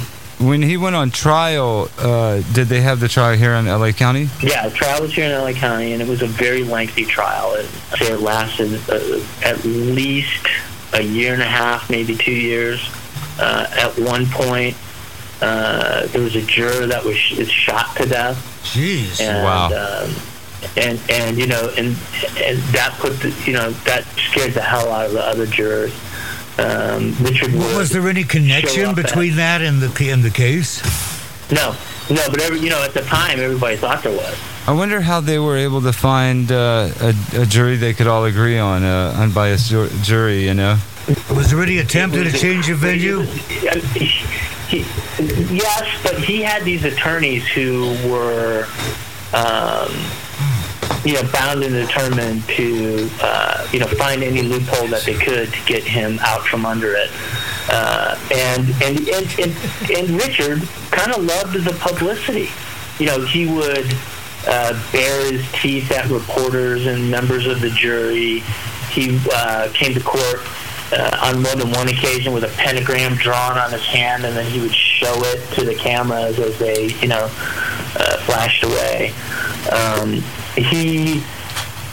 [0.42, 4.30] when he went on trial, uh, did they have the trial here in LA County?
[4.42, 7.54] yeah, the trial was here in LA County, and it was a very lengthy trial.
[7.54, 7.68] It,
[8.02, 10.48] it lasted uh, at least
[10.94, 12.90] a year and a half, maybe two years.
[13.40, 14.76] Uh, at one point,
[15.42, 18.38] uh, there was a juror that was sh- shot to death.
[18.64, 19.22] Jeez.
[19.22, 19.68] and, Wow.
[19.68, 20.16] Um,
[20.78, 21.98] and and you know, and
[22.38, 25.92] and that put the, you know that scared the hell out of the other jurors.
[26.62, 27.76] Um, Richard Wood.
[27.78, 30.82] Was there any connection up at- between that and the in the case?
[31.52, 31.76] No,
[32.10, 34.38] no, but every, you know, at the time, everybody thought there was.
[34.68, 38.24] I wonder how they were able to find uh, a, a jury they could all
[38.26, 40.78] agree on, uh, unbiased ju- jury, you know?
[41.36, 43.22] Was there any attempt at a change of venue?
[43.22, 44.06] He-
[44.70, 44.86] he-
[45.54, 48.66] yes, but he had these attorneys who were,
[49.34, 49.92] um,
[51.04, 55.52] you know, bound and determined to, uh, you know, find any loophole that they could
[55.52, 57.10] to get him out from under it.
[57.70, 60.62] Uh, and, and, and, and, and Richard
[60.92, 62.50] kind of loved the publicity.
[63.00, 63.92] You know, he would
[64.48, 68.40] uh, bare his teeth at reporters and members of the jury.
[68.92, 70.42] He uh, came to court
[70.92, 74.52] uh, on more than one occasion with a pentagram drawn on his hand, and then
[74.52, 79.14] he would show it to the cameras as they, you know, uh, flashed away.
[79.72, 80.22] Um,
[80.56, 81.24] he,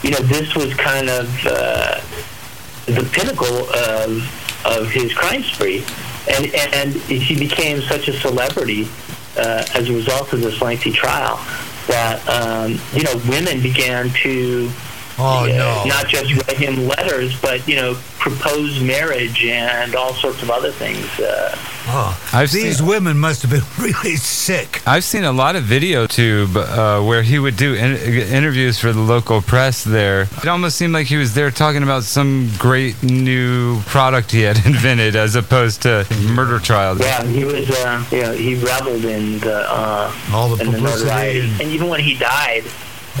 [0.03, 2.01] you know, this was kind of uh,
[2.85, 5.83] the pinnacle of of his crime spree,
[6.29, 8.87] and and he became such a celebrity
[9.37, 11.37] uh, as a result of this lengthy trial
[11.87, 14.69] that um, you know women began to
[15.21, 15.83] Oh uh, no.
[15.85, 20.71] not just write him letters, but you know, propose marriage and all sorts of other
[20.71, 21.05] things.
[21.19, 21.55] Uh,
[21.91, 24.79] Oh, I've these seen- women must have been really sick.
[24.85, 27.95] I've seen a lot of video tube uh, where he would do in-
[28.31, 30.23] interviews for the local press there.
[30.43, 34.57] It almost seemed like he was there talking about some great new product he had
[34.67, 36.95] invented as opposed to murder trial.
[36.99, 40.77] yeah, he was, uh, you know, he reveled in the uh, All the in the
[40.77, 42.65] publicity notoriety, and- and even when he died.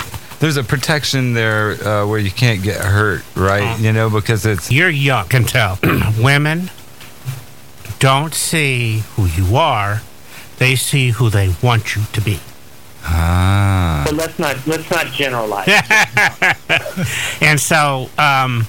[0.41, 3.79] there's a protection there uh, where you can't get hurt, right?
[3.79, 5.79] You know, because it's you're young, can tell.
[6.19, 6.69] Women
[7.99, 10.01] don't see who you are;
[10.57, 12.39] they see who they want you to be.
[13.03, 14.03] ah.
[14.05, 15.67] But let's not let's not generalize.
[17.41, 18.67] And so um,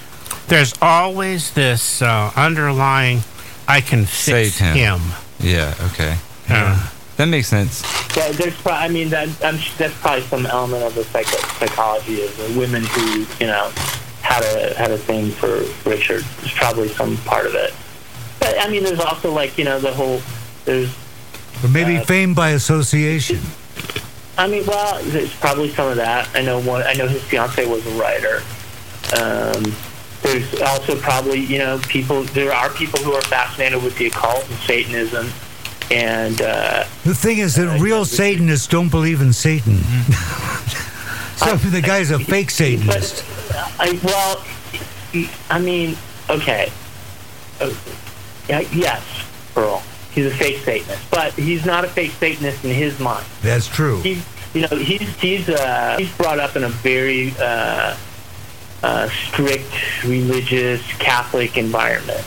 [0.48, 3.20] there's always this uh, underlying,
[3.68, 4.76] I can fix Satan.
[4.76, 5.00] him.
[5.38, 5.74] Yeah.
[5.92, 6.16] Okay.
[6.48, 7.82] Uh, That makes sense.
[8.16, 12.24] Yeah, there's pro- I mean, that, I'm, that's probably some element of the psycho- psychology
[12.24, 13.70] of the women who you know
[14.22, 16.24] had a had a thing for Richard.
[16.40, 17.74] There's probably some part of it.
[18.40, 20.20] But I mean, there's also like you know the whole
[20.64, 20.90] there's
[21.62, 23.40] Or maybe Uh, fame by association.
[24.38, 26.28] I mean, well, there's probably some of that.
[26.34, 26.82] I know one.
[26.84, 28.42] I know his fiance was a writer.
[29.20, 29.74] Um,
[30.22, 32.22] there's also probably, you know, people.
[32.22, 35.30] There are people who are fascinated with the occult and Satanism,
[35.92, 39.76] and uh, The thing is that real Satanists don't believe in Satan.
[41.36, 43.24] so the guy's a fake Satanist.
[43.78, 44.44] I well,
[45.50, 45.96] I mean,
[46.30, 46.72] okay,
[47.60, 47.70] uh,
[48.48, 49.02] yes,
[49.56, 49.82] Earl.
[50.12, 53.24] He's a fake Satanist, but he's not a fake Satanist in his mind.
[53.42, 54.00] That's true.
[54.00, 54.24] He's,
[54.54, 57.96] you know, he's he's uh, he's brought up in a very uh,
[58.82, 62.24] uh, strict religious Catholic environment,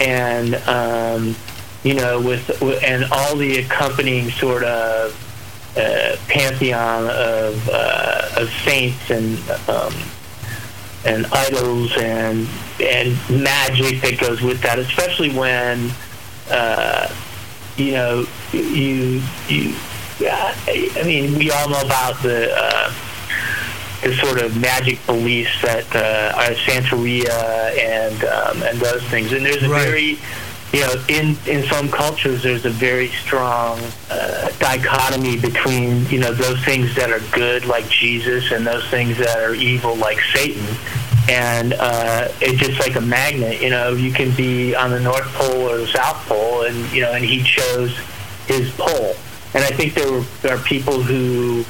[0.00, 1.36] and um,
[1.84, 5.12] you know, with, with and all the accompanying sort of
[5.76, 9.38] uh, pantheon of uh, of saints and
[9.68, 9.94] um,
[11.04, 12.48] and idols and
[12.80, 15.90] and magic that goes with that, especially when
[16.50, 17.08] uh,
[17.76, 19.74] you know you you.
[20.20, 22.92] I mean, we all know about the uh,
[24.02, 29.32] the sort of magic beliefs that uh, are Santeria and um, and those things.
[29.32, 29.86] And there's a Right.
[29.86, 30.18] very
[30.72, 36.32] you know, in, in some cultures, there's a very strong uh, dichotomy between, you know,
[36.32, 40.66] those things that are good, like Jesus, and those things that are evil, like Satan.
[41.30, 45.26] And uh, it's just like a magnet, you know, you can be on the North
[45.34, 47.96] Pole or the South Pole, and, you know, and he chose
[48.46, 49.14] his pole.
[49.54, 51.64] And I think there, were, there are people who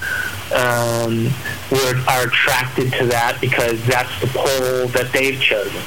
[0.54, 1.24] um,
[1.70, 5.82] were, are attracted to that because that's the pole that they've chosen.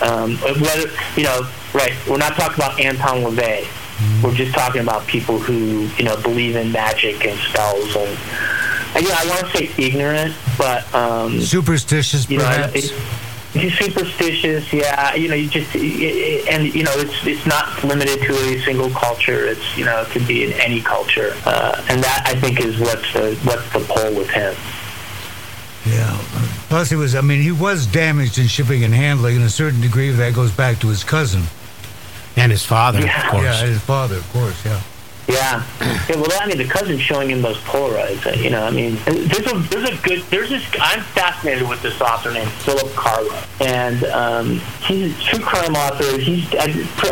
[0.00, 1.94] Um, whether you know, right?
[2.08, 4.22] We're not talking about Anton LaVey.
[4.22, 8.18] We're just talking about people who you know believe in magic and spells and.
[8.94, 12.92] and yeah, I want to say ignorant, but um, Superstitious, you know, it,
[13.54, 14.72] it's superstitious.
[14.72, 18.90] Yeah, you know, you just and you know, it's it's not limited to a single
[18.90, 19.46] culture.
[19.46, 22.78] It's you know, it could be in any culture, uh, and that I think is
[22.78, 24.54] what's the what's the pull with him.
[25.86, 26.16] Yeah.
[26.68, 29.80] Plus, he was, I mean, he was damaged in shipping and handling, and a certain
[29.80, 31.44] degree of that goes back to his cousin.
[32.38, 33.24] And his father, Yeah.
[33.26, 33.44] of course.
[33.44, 34.80] Yeah, his father, of course, yeah.
[35.28, 35.62] Yeah.
[36.08, 36.16] yeah.
[36.16, 38.26] Well, I mean, the cousin showing him those Polaroids.
[38.26, 40.64] uh, You know, I mean, there's a there's a good there's this.
[40.80, 46.18] I'm fascinated with this author named Philip Carlo, and um, he's a true crime author.
[46.18, 46.64] He's I,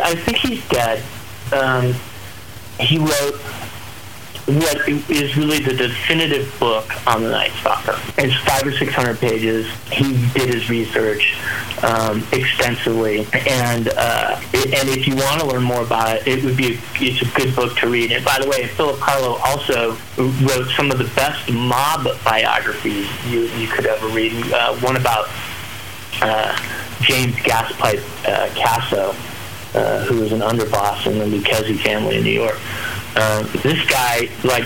[0.03, 1.03] I think he's dead.
[1.53, 1.93] Um,
[2.79, 3.35] he wrote
[4.47, 7.99] what is really the definitive book on the Night Stalker.
[8.17, 9.67] It's five or six hundred pages.
[9.91, 11.37] He did his research
[11.83, 16.45] um, extensively, and uh, it, and if you want to learn more about it, it
[16.45, 18.13] would be a, it's a good book to read.
[18.13, 23.41] And by the way, Philip Carlo also wrote some of the best mob biographies you
[23.59, 24.31] you could ever read.
[24.53, 25.27] Uh, one about
[26.21, 26.55] uh,
[27.01, 29.09] James Gaspipe uh, Casso,
[29.75, 32.57] uh, who was an underboss in the Lucchese family in New York.
[33.19, 34.63] Uh, this guy, like,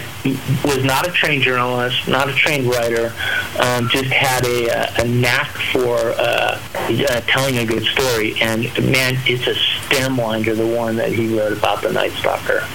[0.66, 3.14] was not a trained journalist, not a trained writer,
[3.60, 8.36] um, just had a, a, a knack for uh, uh, telling a good story.
[8.42, 12.68] And man, it's a stem winder, the one that he wrote about the Night Stalker.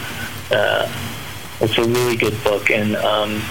[0.51, 0.91] Uh,
[1.61, 3.43] it's a really good book, and um,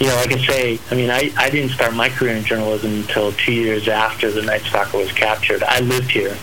[0.00, 2.92] you know, like I say, I mean, I, I didn't start my career in journalism
[2.92, 5.62] until two years after the Night Stalker was captured.
[5.62, 6.36] I lived here,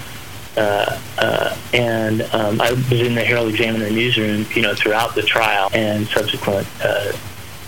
[0.58, 5.24] uh, uh, and um, I was in the Herald Examiner newsroom, you know, throughout the
[5.24, 7.12] trial and subsequent uh,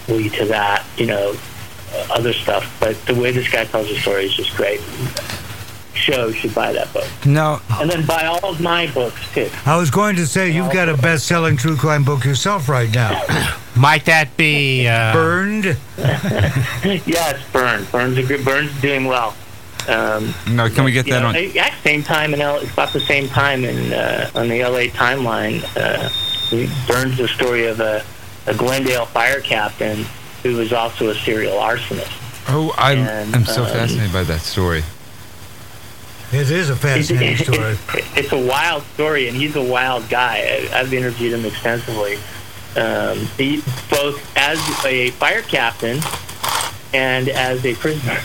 [0.08, 1.36] lead to that, you know,
[1.94, 2.76] uh, other stuff.
[2.80, 4.82] But the way this guy tells the story is just great.
[5.94, 9.50] Show should buy that book, No, and then buy all of my books too.
[9.66, 12.94] I was going to say, you've got a best selling true crime book yourself right
[12.94, 13.20] now.
[13.78, 15.78] Might that be uh, Burned?
[15.98, 17.90] yes, burned.
[17.92, 19.36] Burns, a good, Burns doing well.
[19.88, 20.70] Um, no.
[20.70, 21.36] Can we get that know, on?
[21.36, 24.88] At same time in L, it's about the same time in uh, on the LA
[24.92, 25.64] timeline.
[25.76, 26.10] Uh,
[26.88, 28.04] burns the story of a,
[28.48, 30.06] a Glendale fire captain
[30.44, 32.22] who was also a serial arsonist.
[32.48, 34.84] Oh, I'm, and, am so um, fascinated by that story.
[36.32, 37.78] It is a fascinating story.
[38.16, 40.70] it's a wild story, and he's a wild guy.
[40.72, 42.18] I, I've interviewed him extensively,
[42.76, 46.00] um, he, both as a fire captain
[46.94, 48.20] and as a prisoner.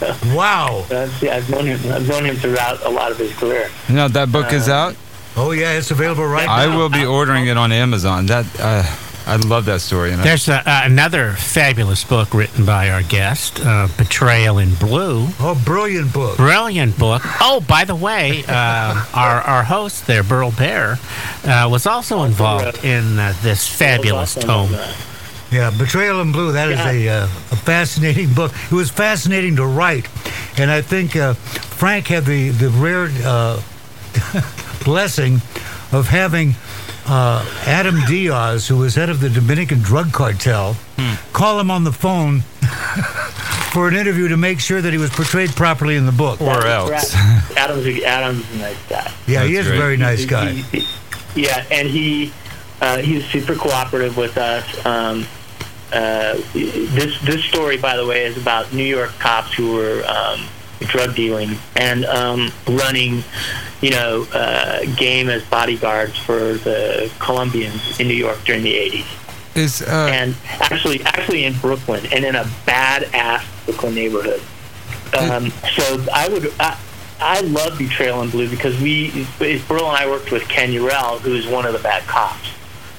[0.34, 0.84] Wow.
[0.90, 1.92] I've, I've known him.
[1.92, 3.70] I've known him throughout a lot of his career.
[3.88, 4.96] No, that book is Uh, out.
[5.36, 6.72] Oh, yeah, it's available right I now.
[6.72, 8.26] I will be ordering it on Amazon.
[8.26, 8.82] That uh,
[9.26, 10.10] I love that story.
[10.12, 14.74] And I, There's a, uh, another fabulous book written by our guest, uh, Betrayal in
[14.74, 15.26] Blue.
[15.38, 16.36] Oh, brilliant book.
[16.36, 17.22] Brilliant book.
[17.40, 20.98] Oh, by the way, uh, our, our host there, Burl Barer,
[21.44, 24.48] uh, was also involved in uh, this fabulous Awesome.
[24.74, 24.74] tome.
[25.50, 26.52] Yeah, Betrayal in Blue.
[26.52, 28.52] That is a, uh, a fascinating book.
[28.70, 30.06] It was fascinating to write,
[30.58, 33.60] and I think uh, Frank had the the rare uh,
[34.84, 35.36] blessing
[35.92, 36.54] of having
[37.06, 40.76] uh, Adam Diaz, who was head of the Dominican drug cartel,
[41.32, 42.40] call him on the phone
[43.72, 46.40] for an interview to make sure that he was portrayed properly in the book.
[46.40, 47.12] or else.
[47.56, 49.12] Adam's a, Adam's a nice guy.
[49.26, 50.52] Yeah, he That's is a very nice guy.
[50.52, 50.86] he- he-
[51.42, 52.32] yeah, and he
[52.80, 54.86] uh, he was super cooperative with us.
[54.86, 55.26] Um,
[55.92, 60.46] uh, this this story, by the way, is about New York cops who were um,
[60.80, 63.22] drug dealing and um, running,
[63.80, 69.56] you know, uh, game as bodyguards for the Colombians in New York during the '80s
[69.56, 74.42] Is uh, and actually actually in Brooklyn and in a badass Brooklyn neighborhood.
[75.18, 76.78] Um, so I would I,
[77.20, 81.34] I love Betrayal in Blue because we Burl and I worked with Ken Eurell, who
[81.34, 82.48] is one of the bad cops.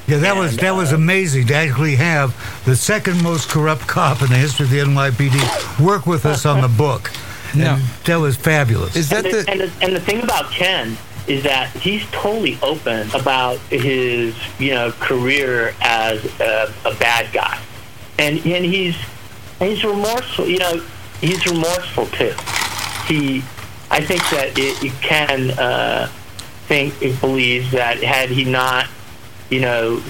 [0.07, 2.35] Yeah, that was And, that was uh, amazing to actually have
[2.65, 6.61] the second most corrupt cop in the history of the NYPD work with us on
[6.61, 7.11] the book.
[7.55, 7.75] No.
[7.75, 8.95] And that was fabulous.
[8.95, 9.51] is that and, the, the?
[9.51, 10.97] and, the, and the thing about Ken
[11.27, 17.59] is that he's totally open about his you know career as a, a bad guy,
[18.17, 18.95] and and he's
[19.59, 20.47] he's remorseful.
[20.47, 20.81] You know,
[21.19, 22.33] he's remorseful too.
[23.05, 23.43] He,
[23.91, 25.51] I think that it, it can.
[25.51, 26.09] Uh,
[26.71, 28.87] think believes that had he not,
[29.51, 30.01] you know,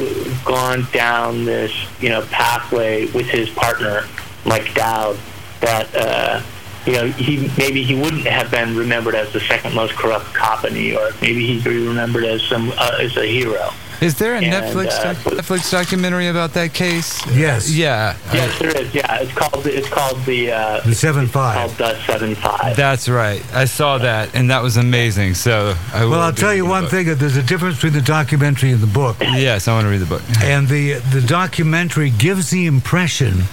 [0.46, 4.04] gone down this, you know, pathway with his partner,
[4.46, 5.18] Mike Dowd,
[5.60, 6.42] that, uh,
[6.86, 10.64] you know, he maybe he wouldn't have been remembered as the second most corrupt cop
[10.64, 11.20] in New York.
[11.22, 13.72] Maybe he'd be remembered as some uh, as a hero.
[14.02, 17.24] Is there a And, Netflix uh, doc- Netflix documentary about that case?
[17.28, 17.70] Yes.
[17.72, 18.18] Yeah.
[18.34, 18.94] Yes, there is.
[18.96, 21.56] Yeah, it's called it's called the uh, The seven five.
[21.78, 22.76] called uh, Seven Five.
[22.76, 23.44] That's right.
[23.54, 25.36] I saw that, and that was amazing.
[25.36, 26.92] So, I will Well, I'll tell you one book.
[26.92, 29.18] thing: that there's a difference between the documentary and the book.
[29.22, 30.24] Yes, I want to read the book.
[30.44, 33.44] And the the documentary gives the impression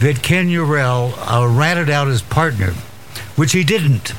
[0.00, 2.72] that Ken Eurell uh, ratted out his partner,
[3.36, 4.12] which he didn't.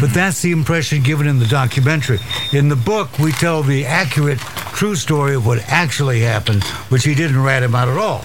[0.00, 2.18] But that's the impression given in the documentary.
[2.52, 4.38] In the book, we tell the accurate,
[4.78, 8.22] true story of what actually happened, which he didn't rat him out at all.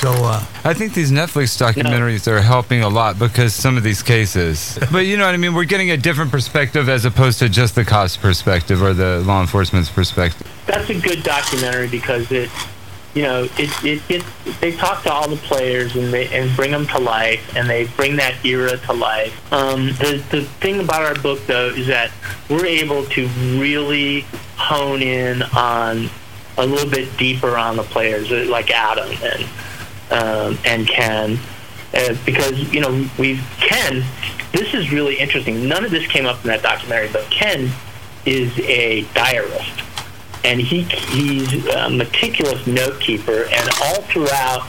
[0.00, 4.02] So, uh, I think these Netflix documentaries are helping a lot because some of these
[4.02, 4.80] cases.
[4.90, 5.54] But you know what I mean?
[5.54, 9.40] We're getting a different perspective as opposed to just the cost perspective or the law
[9.40, 10.44] enforcement's perspective.
[10.66, 12.50] That's a good documentary because it,
[13.16, 14.24] you know, it it, it
[14.60, 17.86] they talk to all the players and they and bring them to life and they
[17.96, 19.52] bring that era to life.
[19.52, 22.10] Um, the the thing about our book though is that
[22.50, 23.26] we're able to
[23.58, 24.26] really
[24.58, 26.10] hone in on
[26.58, 29.44] a little bit deeper on the players uh, like Adam and
[30.10, 31.38] um, and Ken.
[31.94, 34.04] Uh, because you know we Ken,
[34.52, 35.66] this is really interesting.
[35.66, 37.70] None of this came up in that documentary, but Ken
[38.26, 39.80] is a diarist,
[40.46, 44.66] and he he's a meticulous note keeper, and all throughout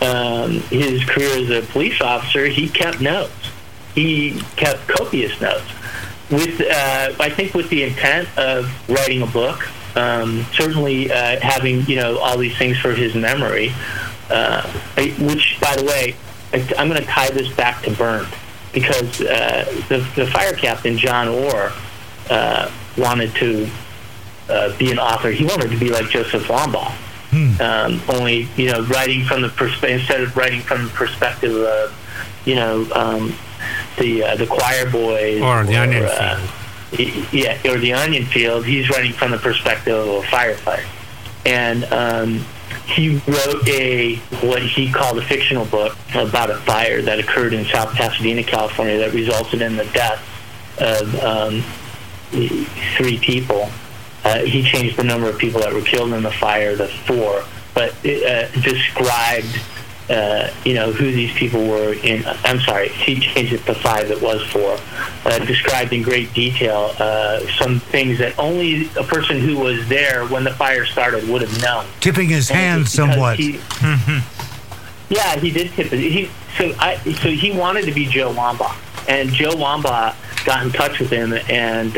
[0.00, 3.50] um, his career as a police officer, he kept notes.
[3.94, 5.66] He kept copious notes.
[6.30, 11.82] With uh, I think with the intent of writing a book, um, certainly uh, having
[11.86, 13.72] you know all these things for his memory.
[14.30, 14.62] Uh,
[15.18, 16.14] which, by the way,
[16.52, 18.32] I- I'm going to tie this back to Burned
[18.72, 21.72] because uh, the, the fire captain John Orr
[22.30, 23.68] uh, wanted to
[24.50, 25.30] uh, be an author.
[25.30, 26.92] He wanted to be like Joseph Wambaugh.
[27.60, 31.94] Um, only, you know, writing from the perspe- instead of writing from the perspective of,
[32.44, 33.32] you know, um,
[33.98, 36.40] the uh, the choir boys Or the onion uh,
[36.98, 38.64] y- yeah, or the onion field.
[38.66, 40.84] He's writing from the perspective of a firefighter,
[41.46, 42.44] and um,
[42.86, 47.64] he wrote a what he called a fictional book about a fire that occurred in
[47.66, 50.20] South Pasadena, California, that resulted in the death
[50.80, 51.62] of um,
[52.96, 53.68] three people.
[54.24, 57.42] Uh, he changed the number of people that were killed in the fire to four,
[57.74, 59.58] but it, uh, described,
[60.10, 61.94] uh, you know, who these people were.
[61.94, 64.10] In I'm sorry, he changed it to five.
[64.10, 64.76] It was four.
[65.24, 70.26] Uh, described in great detail uh, some things that only a person who was there
[70.26, 71.86] when the fire started would have known.
[72.00, 73.38] tipping his And hand somewhat.
[73.38, 73.60] he-
[75.08, 75.98] yeah, he did tip it.
[75.98, 78.76] He so I so he wanted to be Joe Wambaugh,
[79.08, 80.14] and Joe Wambaugh
[80.44, 81.96] got in touch with him and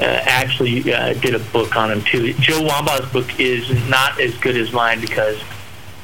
[0.00, 2.32] uh, actually uh, did a book on him too.
[2.34, 5.40] Joe Wambaugh's book is not as good as mine because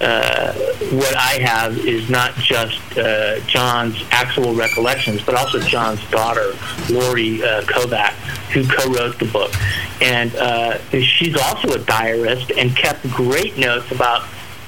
[0.01, 0.53] uh,
[0.93, 6.53] what I have is not just uh, John's actual recollections, but also John's daughter,
[6.89, 8.13] Lori uh, Kovac,
[8.53, 9.53] who co-wrote the book.
[10.01, 14.23] And uh, she's also a diarist and kept great notes about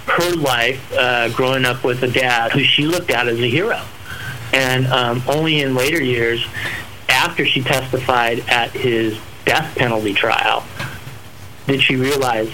[0.07, 3.81] her life uh, growing up with a dad who she looked at as a hero.
[4.53, 6.45] And um, only in later years,
[7.21, 10.65] after she testified at his death penalty trial,
[11.67, 12.51] did she realize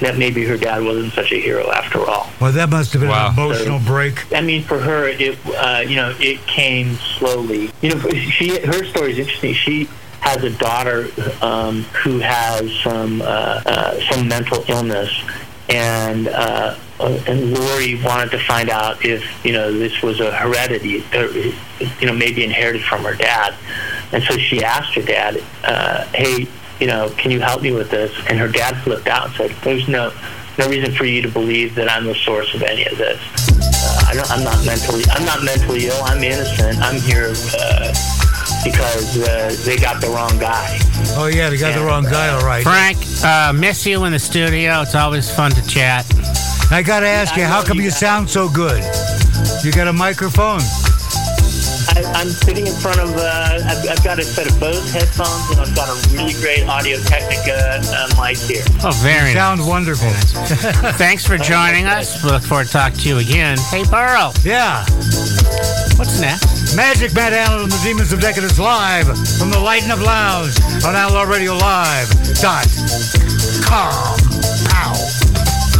[0.00, 2.30] that maybe her dad wasn't such a hero after all.
[2.40, 3.28] Well, that must have been Wow.
[3.28, 4.32] an emotional break.
[4.32, 7.70] I mean, for her, it uh, you know it came slowly.
[7.82, 9.52] You know, she her story is interesting.
[9.54, 9.88] She
[10.20, 11.08] has a daughter
[11.42, 15.12] um, who has some uh, uh, some mental illness,
[15.68, 16.28] and
[17.00, 21.28] uh, and Lori wanted to find out if you know this was a heredity, or,
[21.30, 23.54] you know, maybe inherited from her dad,
[24.12, 26.46] and so she asked her dad, uh, "Hey,
[26.78, 29.50] you know, can you help me with this?" And her dad flipped out and said,
[29.62, 30.12] "There's no."
[30.58, 33.18] No reason for you to believe that I'm the source of any of this.
[33.48, 35.04] Uh, I don't, I'm not mentally.
[35.12, 36.02] I'm not mentally ill.
[36.04, 36.76] I'm innocent.
[36.80, 37.94] I'm here uh,
[38.62, 40.78] because uh, they got the wrong guy.
[41.16, 42.62] Oh, yeah, they got the wrong guy, all right.
[42.62, 44.82] Frank, uh, miss you in the studio.
[44.82, 46.04] It's always fun to chat.
[46.72, 48.82] I got to ask you, how come you you sound so good?
[49.64, 50.60] You got a microphone?
[51.90, 53.10] I, I'm sitting in front of.
[53.16, 56.62] Uh, I've, I've got a set of Bose headphones, and I've got a really great
[56.68, 58.62] Audio Technica uh, mic here.
[58.84, 59.58] Oh, very nice.
[59.58, 60.08] Sound wonderful.
[60.94, 62.22] Thanks for joining us.
[62.22, 63.58] We look forward to talking to you again.
[63.70, 64.84] Hey, Burrow, Yeah.
[65.98, 66.76] what's next?
[66.76, 69.06] Magic Matt Allen and the Demons of Decadence live
[69.38, 70.54] from the Lighten Up Lounge
[70.86, 72.08] on Outlaw Radio Live
[72.40, 72.66] dot
[73.66, 75.09] com.